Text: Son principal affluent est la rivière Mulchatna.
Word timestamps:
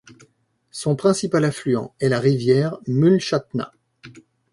Son 0.71 0.95
principal 0.95 1.45
affluent 1.45 1.93
est 1.99 2.09
la 2.09 2.19
rivière 2.19 2.79
Mulchatna. 2.87 3.71